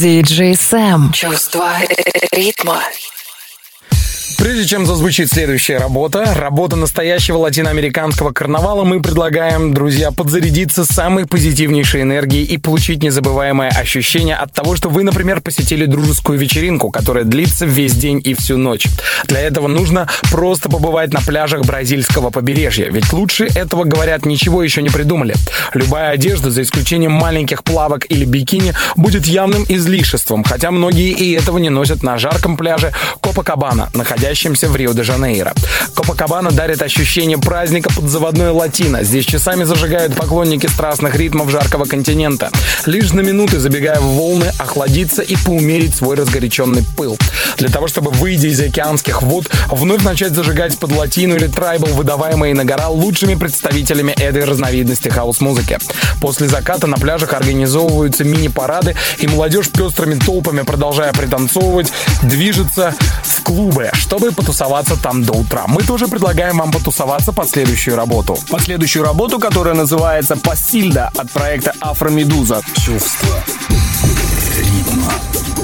Диджей 0.08 0.56
Сэм. 0.56 1.12
Чувство 1.12 1.67
ритма. 2.32 2.82
Прежде 4.36 4.66
чем 4.66 4.86
зазвучит 4.86 5.30
следующая 5.30 5.78
работа, 5.78 6.34
работа 6.36 6.76
настоящего 6.76 7.38
латиноамериканского 7.38 8.32
карнавала, 8.34 8.84
мы 8.84 9.02
предлагаем, 9.02 9.74
друзья, 9.74 10.12
подзарядиться 10.12 10.84
самой 10.86 11.26
позитивнейшей 11.26 12.02
энергией 12.02 12.44
и 12.44 12.58
получить 12.58 13.02
незабываемое 13.02 13.70
ощущение 13.70 14.36
от 14.36 14.52
того, 14.52 14.76
что 14.76 14.90
вы, 14.90 15.04
например, 15.04 15.42
посетили 15.42 15.86
дружескую 15.86 16.38
вечеринку, 16.38 16.92
которая 16.92 17.24
длится 17.24 17.66
весь 17.66 17.94
день 17.94 18.22
и 18.24 18.34
всю 18.34 18.58
ночь. 18.58 18.86
Для 19.26 19.40
этого 19.40 19.68
нужно 19.68 20.08
просто 20.30 20.70
побывать 20.70 21.13
на 21.13 21.22
пляжах 21.22 21.62
бразильского 21.62 22.30
побережья, 22.30 22.90
ведь 22.92 23.13
лучше 23.13 23.46
этого, 23.46 23.86
говорят, 23.86 24.26
ничего 24.26 24.62
еще 24.62 24.82
не 24.82 24.90
придумали. 24.90 25.36
Любая 25.74 26.12
одежда, 26.12 26.52
за 26.52 26.63
исключением 26.63 27.13
маленьких 27.13 27.63
плавок 27.63 28.06
или 28.10 28.26
бикини, 28.26 28.74
будет 28.98 29.26
явным 29.26 29.66
излишеством, 29.68 30.44
хотя 30.44 30.70
многие 30.70 31.12
и 31.12 31.32
этого 31.32 31.60
не 31.60 31.70
носят 31.70 32.04
на 32.04 32.18
жарком 32.18 32.58
пляже 32.58 32.92
Копакабана, 33.22 33.90
находясь 33.94 34.17
находящимся 34.18 34.68
в 34.68 34.76
Рио-де-Жанейро. 34.76 35.54
Копакабана 35.94 36.52
дарит 36.52 36.82
ощущение 36.82 37.38
праздника 37.38 37.92
под 37.94 38.06
заводной 38.10 38.50
латино. 38.50 39.04
Здесь 39.04 39.26
часами 39.26 39.64
зажигают 39.64 40.16
поклонники 40.16 40.66
страстных 40.66 41.16
ритмов 41.16 41.52
жаркого 41.52 41.86
континента. 41.86 42.50
Лишь 42.88 43.14
на 43.14 43.22
минуты, 43.22 43.60
забегая 43.60 44.00
в 44.00 44.06
волны, 44.06 44.52
охладиться 44.58 45.22
и 45.22 45.36
поумерить 45.36 45.96
свой 45.96 46.16
разгоряченный 46.16 46.84
пыл. 46.98 47.16
Для 47.58 47.70
того, 47.70 47.88
чтобы, 47.88 48.10
выйдя 48.10 48.48
из 48.48 48.60
океанских 48.60 49.22
вод, 49.22 49.52
вновь 49.68 50.04
начать 50.04 50.34
зажигать 50.34 50.80
под 50.80 50.94
латину 50.94 51.36
или 51.36 51.48
трайбл, 51.48 51.86
выдаваемые 51.88 52.56
на 52.56 52.66
гора 52.66 52.90
лучшими 52.90 53.36
представителями 53.36 54.14
этой 54.14 54.46
разновидности 54.46 55.10
хаос-музыки. 55.10 55.78
После 56.22 56.48
заката 56.48 56.88
на 56.88 56.98
пляжах 56.98 57.34
организовываются 57.34 58.24
мини-парады, 58.24 58.96
и 59.20 59.28
молодежь 59.28 59.70
пестрыми 59.70 60.16
толпами, 60.16 60.62
продолжая 60.64 61.14
пританцовывать, 61.14 61.92
движется 62.24 62.96
в 63.24 63.44
клубы, 63.44 63.92
чтобы 64.08 64.32
потусоваться 64.32 64.96
там 64.96 65.22
до 65.24 65.34
утра. 65.34 65.65
Мы 65.67 65.84
тоже 65.84 66.08
предлагаем 66.08 66.58
вам 66.58 66.72
потусоваться 66.72 67.34
под 67.34 67.50
следующую 67.50 67.98
работу. 67.98 68.38
Под 68.50 68.62
следующую 68.62 69.04
работу, 69.04 69.38
которая 69.38 69.76
называется 69.76 70.38
«Пассильда» 70.38 71.12
от 71.17 71.30
проекта 71.32 71.74
«Афромедуза». 71.82 72.62
Чувство 72.74 73.43
ритма. 74.58 75.57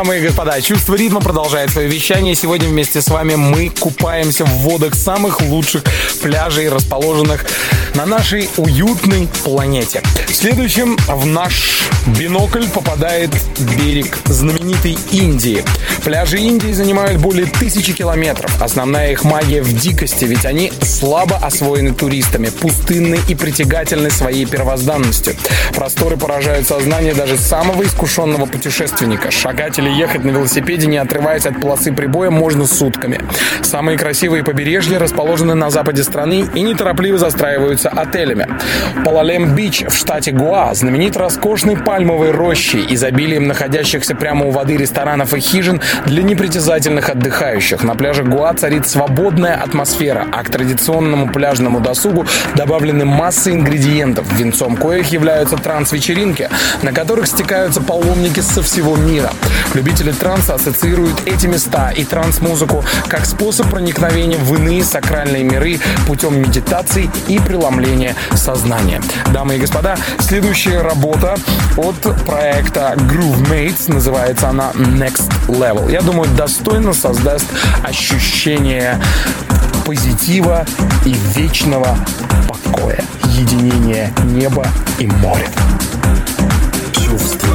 Дамы 0.00 0.16
и 0.16 0.20
господа, 0.22 0.58
чувство 0.62 0.94
ритма 0.94 1.20
продолжает 1.20 1.68
свое 1.68 1.86
вещание. 1.86 2.34
Сегодня 2.34 2.68
вместе 2.68 3.02
с 3.02 3.08
вами 3.08 3.34
мы 3.34 3.68
купаемся 3.68 4.46
в 4.46 4.48
водах 4.60 4.94
самых 4.94 5.42
лучших 5.42 5.82
пляжей, 6.22 6.70
расположенных 6.70 7.44
на 7.94 8.06
нашей 8.06 8.48
уютной 8.56 9.28
планете. 9.44 10.02
Следующим 10.28 10.96
в 11.06 11.26
наш 11.26 11.82
бинокль 12.18 12.66
попадает 12.68 13.30
берег 13.76 14.16
знаменитой 14.24 14.96
Индии. 15.10 15.62
Пляжи 16.04 16.38
Индии 16.38 16.72
занимают 16.72 17.20
более 17.20 17.46
тысячи 17.46 17.92
километров. 17.92 18.60
Основная 18.62 19.12
их 19.12 19.24
магия 19.24 19.62
в 19.62 19.72
дикости, 19.72 20.24
ведь 20.24 20.46
они 20.46 20.72
слабо 20.82 21.36
освоены 21.36 21.92
туристами, 21.92 22.48
пустынны 22.48 23.18
и 23.28 23.34
притягательны 23.34 24.10
своей 24.10 24.46
первозданностью. 24.46 25.34
Просторы 25.74 26.16
поражают 26.16 26.66
сознание 26.66 27.12
даже 27.14 27.36
самого 27.36 27.82
искушенного 27.82 28.46
путешественника. 28.46 29.30
Шагать 29.30 29.78
или 29.78 29.90
ехать 29.90 30.24
на 30.24 30.30
велосипеде, 30.30 30.86
не 30.86 30.96
отрываясь 30.96 31.46
от 31.46 31.60
полосы 31.60 31.92
прибоя, 31.92 32.30
можно 32.30 32.66
сутками. 32.66 33.20
Самые 33.62 33.98
красивые 33.98 34.42
побережья 34.42 34.98
расположены 34.98 35.54
на 35.54 35.70
западе 35.70 36.02
страны 36.02 36.46
и 36.54 36.62
неторопливо 36.62 37.18
застраиваются 37.18 37.90
отелями. 37.90 38.48
Палалем-Бич 39.04 39.84
в 39.88 39.94
штате 39.94 40.32
Гуа 40.32 40.74
знаменит 40.74 41.16
роскошной 41.16 41.76
пальмовой 41.76 42.30
рощей, 42.30 42.86
изобилием 42.88 43.46
находящихся 43.46 44.14
прямо 44.14 44.46
у 44.46 44.50
воды 44.50 44.76
ресторанов 44.76 45.34
и 45.34 45.40
хижин 45.40 45.80
для 46.06 46.22
непритязательных 46.22 47.08
отдыхающих. 47.08 47.82
На 47.82 47.94
пляже 47.94 48.24
Гуа 48.24 48.52
царит 48.54 48.86
свободная 48.88 49.54
атмосфера, 49.54 50.26
а 50.32 50.42
к 50.42 50.50
традиционному 50.50 51.28
пляжному 51.28 51.80
досугу 51.80 52.26
добавлены 52.56 53.04
масса 53.04 53.52
ингредиентов, 53.52 54.30
венцом 54.32 54.76
коих 54.76 55.08
являются 55.12 55.56
транс-вечеринки, 55.56 56.48
на 56.82 56.92
которых 56.92 57.26
стекаются 57.26 57.80
паломники 57.80 58.40
со 58.40 58.62
всего 58.62 58.96
мира. 58.96 59.30
Любители 59.74 60.12
транса 60.12 60.54
ассоциируют 60.54 61.22
эти 61.26 61.46
места 61.46 61.90
и 61.90 62.04
транс-музыку 62.04 62.84
как 63.08 63.24
способ 63.24 63.68
проникновения 63.70 64.38
в 64.38 64.54
иные 64.54 64.82
сакральные 64.84 65.44
миры 65.44 65.78
путем 66.06 66.40
медитации 66.40 67.10
и 67.28 67.38
преломления 67.38 68.14
сознания. 68.34 69.00
Дамы 69.32 69.56
и 69.56 69.58
господа, 69.58 69.96
следующая 70.18 70.82
работа 70.82 71.36
от 71.76 71.96
проекта 72.26 72.94
Groove 72.96 73.48
Mates, 73.48 73.92
называется 73.92 74.48
она 74.48 74.72
Next 74.74 75.30
Level. 75.48 75.79
Я 75.88 76.02
думаю, 76.02 76.28
достойно 76.36 76.92
создаст 76.92 77.46
ощущение 77.82 79.00
позитива 79.84 80.64
и 81.04 81.14
вечного 81.34 81.96
покоя, 82.48 83.02
единения 83.24 84.12
неба 84.24 84.66
и 84.98 85.06
моря. 85.06 85.48
Чувство 86.92 87.49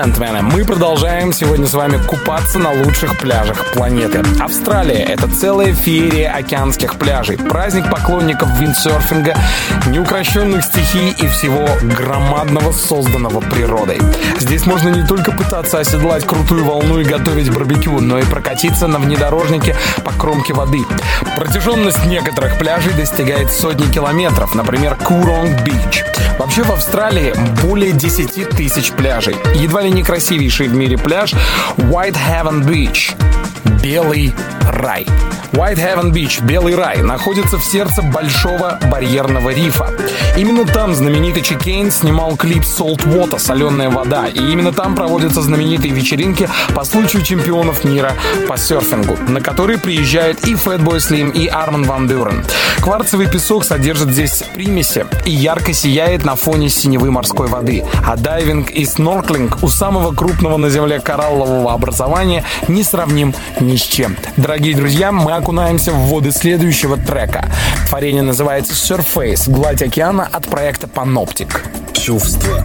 джентльмены, 0.00 0.40
мы 0.40 0.64
продолжаем 0.64 1.30
сегодня 1.30 1.66
с 1.66 1.74
вами 1.74 2.02
купаться 2.06 2.58
на 2.58 2.70
лучших 2.72 3.18
пляжах 3.18 3.72
планеты. 3.72 4.22
Австралия— 4.40 5.02
это 5.08 5.28
целая 5.28 5.74
феерия 5.74 6.32
океанских 6.32 6.96
пляжей, 6.96 7.36
праздник 7.36 7.90
поклонников 7.90 8.48
виндсерфинга, 8.58 9.36
неукрощенных 9.88 10.64
стихий 10.64 11.10
и 11.10 11.26
всего 11.28 11.68
громадного, 11.82 12.72
созданного 12.72 13.40
природой. 13.40 14.00
Здесь 14.38 14.64
можно 14.64 14.88
не 14.88 15.06
только 15.06 15.32
пытаться 15.32 15.78
оседлать 15.78 16.24
крутую 16.24 16.64
волну 16.64 17.00
и 17.00 17.04
готовить 17.04 17.52
барбекю, 17.52 18.00
но 18.00 18.18
и 18.18 18.24
прокатиться 18.24 18.86
на 18.86 18.98
внедорожнике 18.98 19.76
по 20.02 20.12
кромке 20.12 20.54
воды. 20.54 20.80
Протяженность 21.36 22.06
некоторых 22.06 22.58
пляжей 22.58 22.94
достигает 22.94 23.52
сотни 23.52 23.84
километров, 23.92 24.54
например, 24.54 24.96
Куронг-Бич. 24.96 26.04
Вообще 26.38 26.62
в 26.62 26.72
Австралии 26.72 27.34
более 27.62 27.92
10 27.92 28.48
тысяч 28.48 28.92
пляжей. 28.92 29.36
Едва 29.56 29.82
ли 29.82 29.89
не 29.90 30.02
красивейший 30.02 30.68
в 30.68 30.74
мире 30.74 30.96
пляж 30.98 31.34
White 31.76 32.16
Heaven 32.30 32.64
Beach. 32.64 33.14
Белый 33.82 34.34
рай. 34.66 35.06
Whitehaven 35.52 36.12
Beach, 36.12 36.44
Белый 36.44 36.76
рай, 36.76 37.02
находится 37.02 37.58
в 37.58 37.64
сердце 37.64 38.02
большого 38.02 38.78
барьерного 38.90 39.50
рифа. 39.50 39.92
Именно 40.36 40.64
там 40.64 40.94
знаменитый 40.94 41.42
Чикейн 41.42 41.90
снимал 41.90 42.36
клип 42.36 42.62
Salt 42.62 43.04
Water, 43.04 43.38
соленая 43.38 43.90
вода, 43.90 44.26
и 44.28 44.38
именно 44.38 44.72
там 44.72 44.94
проводятся 44.94 45.42
знаменитые 45.42 45.92
вечеринки 45.92 46.48
по 46.74 46.84
случаю 46.84 47.22
чемпионов 47.22 47.82
мира 47.82 48.12
по 48.48 48.56
серфингу, 48.56 49.16
на 49.28 49.40
которые 49.40 49.78
приезжают 49.78 50.46
и 50.46 50.54
Fatboy 50.54 50.98
Slim, 50.98 51.32
и 51.32 51.48
Арман 51.48 51.82
Ван 51.82 52.06
Дюрен. 52.06 52.44
Кварцевый 52.80 53.28
песок 53.28 53.64
содержит 53.64 54.10
здесь 54.10 54.44
примеси 54.54 55.04
и 55.26 55.32
ярко 55.32 55.72
сияет 55.72 56.24
на 56.24 56.36
фоне 56.36 56.68
синевы 56.68 57.10
морской 57.10 57.48
воды, 57.48 57.84
а 58.06 58.16
дайвинг 58.16 58.70
и 58.70 58.84
снорклинг 58.84 59.62
у 59.62 59.68
самого 59.68 60.14
крупного 60.14 60.56
на 60.56 60.70
Земле 60.70 61.00
кораллового 61.00 61.72
образования 61.72 62.44
не 62.68 62.84
сравним 62.84 63.34
ни 63.70 63.76
с 63.76 63.82
чем. 63.82 64.16
Дорогие 64.36 64.74
друзья, 64.74 65.12
мы 65.12 65.32
окунаемся 65.32 65.92
в 65.92 66.08
воды 66.08 66.32
следующего 66.32 66.96
трека. 66.96 67.48
Творение 67.88 68.22
называется 68.22 68.72
Surface, 68.72 69.48
гладь 69.48 69.82
океана 69.82 70.28
от 70.30 70.48
проекта 70.48 70.88
Panoptic. 70.88 71.52
Чувство 71.92 72.64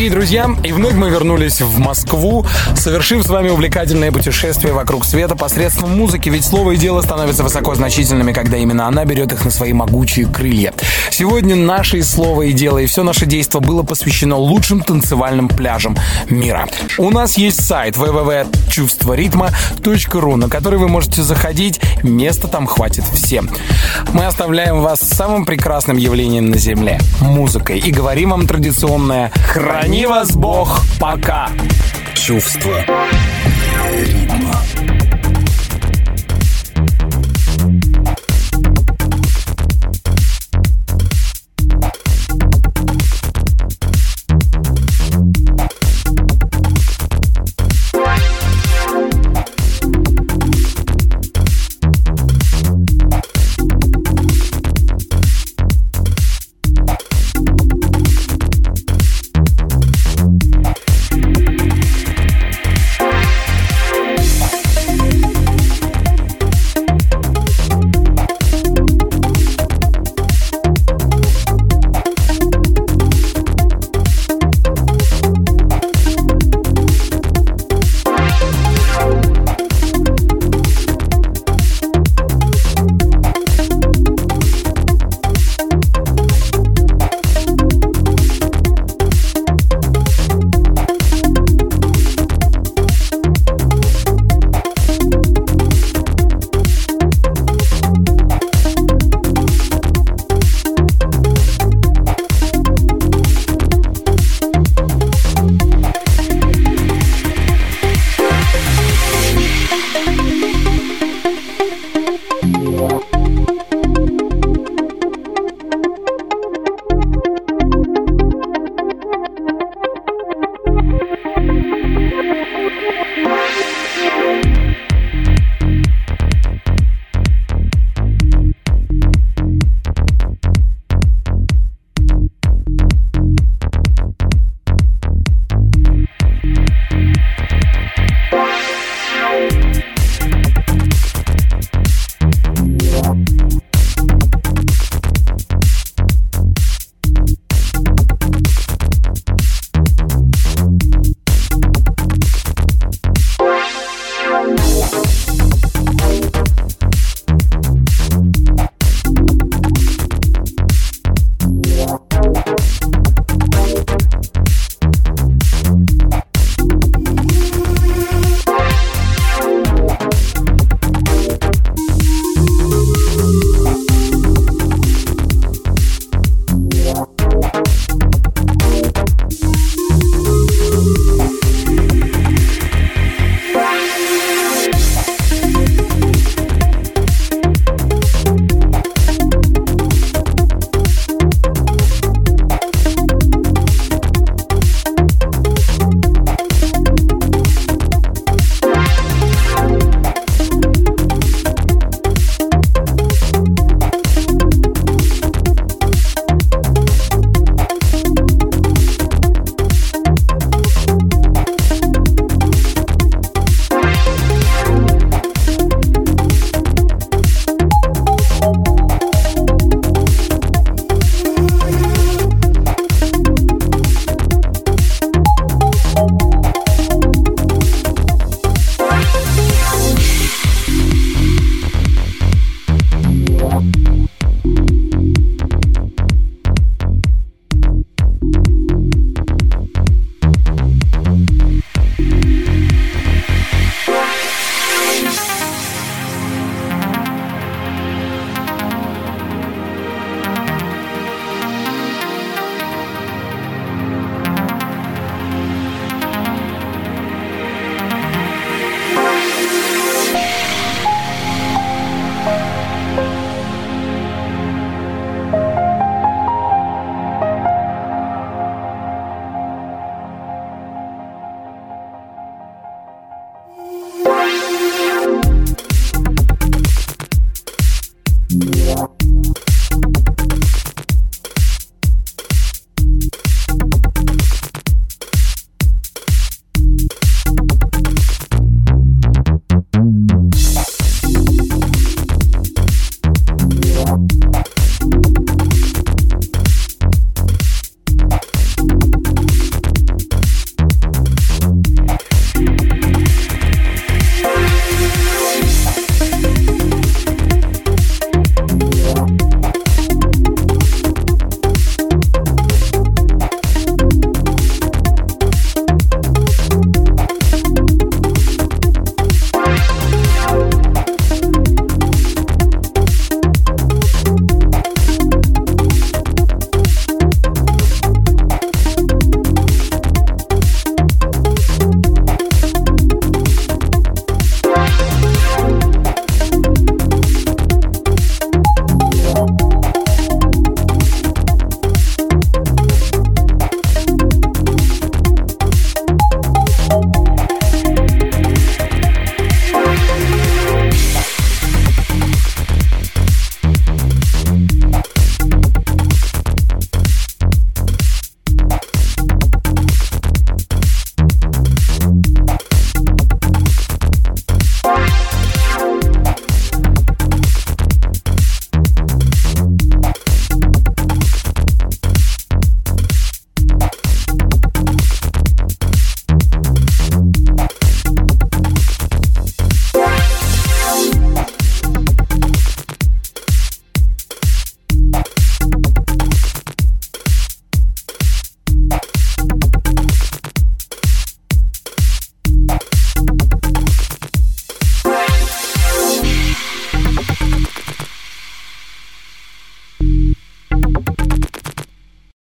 Дорогие 0.00 0.16
друзья, 0.16 0.50
и 0.64 0.72
вновь 0.72 0.94
мы 0.94 1.10
вернулись 1.10 1.60
в 1.60 1.78
Москву, 1.78 2.46
совершив 2.74 3.22
с 3.22 3.28
вами 3.28 3.50
увлекательное 3.50 4.10
путешествие 4.10 4.72
вокруг 4.72 5.04
света 5.04 5.36
посредством 5.36 5.94
музыки, 5.94 6.30
ведь 6.30 6.46
слово 6.46 6.70
и 6.70 6.78
дело 6.78 7.02
становятся 7.02 7.42
высоко 7.42 7.74
значительными, 7.74 8.32
когда 8.32 8.56
именно 8.56 8.86
она 8.86 9.04
берет 9.04 9.30
их 9.30 9.44
на 9.44 9.50
свои 9.50 9.74
могучие 9.74 10.24
крылья. 10.24 10.72
Сегодня 11.20 11.54
наше 11.54 12.02
слово 12.02 12.42
и 12.44 12.54
дело, 12.54 12.78
и 12.78 12.86
все 12.86 13.02
наше 13.02 13.26
действо 13.26 13.60
было 13.60 13.82
посвящено 13.82 14.38
лучшим 14.38 14.80
танцевальным 14.80 15.48
пляжам 15.48 15.94
мира. 16.30 16.66
У 16.96 17.10
нас 17.10 17.36
есть 17.36 17.62
сайт 17.62 17.94
www.чувстворитма.ру, 17.94 20.36
на 20.36 20.48
который 20.48 20.78
вы 20.78 20.88
можете 20.88 21.22
заходить, 21.22 21.78
места 22.02 22.48
там 22.48 22.66
хватит 22.66 23.04
всем. 23.04 23.50
Мы 24.14 24.24
оставляем 24.24 24.80
вас 24.80 25.00
самым 25.00 25.44
прекрасным 25.44 25.98
явлением 25.98 26.48
на 26.48 26.56
Земле— 26.56 26.98
музыкой, 27.20 27.80
и 27.80 27.90
говорим 27.90 28.30
вам 28.30 28.46
традиционное 28.46 29.30
«Храни 29.46 30.06
вас 30.06 30.34
Бог, 30.34 30.80
пока!» 30.98 31.50
Чувство 32.14 32.82
ритма. 33.92 34.56